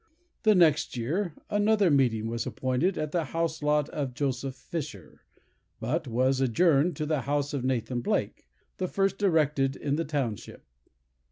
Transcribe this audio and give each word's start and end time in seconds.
The 0.41 0.55
next 0.55 0.97
year 0.97 1.35
"another 1.51 1.91
meeting 1.91 2.25
was 2.25 2.47
appointed 2.47 2.97
at 2.97 3.11
the 3.11 3.25
house 3.25 3.61
lot 3.61 3.87
of 3.89 4.15
Joseph 4.15 4.55
Fisher, 4.55 5.21
but 5.79 6.07
was 6.07 6.41
adjourned 6.41 6.95
to 6.95 7.05
the 7.05 7.21
house 7.21 7.53
of 7.53 7.63
Nathan 7.63 8.01
Blake, 8.01 8.47
the 8.77 8.87
first 8.87 9.21
erected 9.21 9.75
in 9.75 9.97
the 9.97 10.03
township." 10.05 10.65